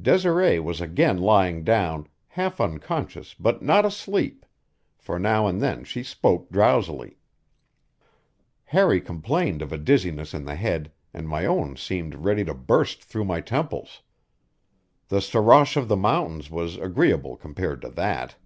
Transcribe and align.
Desiree 0.00 0.60
was 0.60 0.80
again 0.80 1.18
lying 1.18 1.64
down, 1.64 2.06
half 2.28 2.60
unconscious 2.60 3.34
but 3.34 3.62
not 3.62 3.84
asleep, 3.84 4.46
for 4.96 5.18
now 5.18 5.48
and 5.48 5.60
then 5.60 5.82
she 5.82 6.04
spoke 6.04 6.48
drowsily. 6.52 7.16
Harry 8.66 9.00
complained 9.00 9.60
of 9.60 9.72
a 9.72 9.76
dizziness 9.78 10.34
in 10.34 10.44
the 10.44 10.54
head, 10.54 10.92
and 11.12 11.28
my 11.28 11.44
own 11.46 11.74
seemed 11.76 12.14
ready 12.14 12.44
to 12.44 12.54
burst 12.54 13.02
through 13.02 13.24
my 13.24 13.40
temples. 13.40 14.02
The 15.08 15.20
soroche 15.20 15.76
of 15.76 15.88
the 15.88 15.96
mountains 15.96 16.48
was 16.48 16.76
agreeable 16.76 17.36
compared 17.36 17.82
to 17.82 17.88
that. 17.88 18.36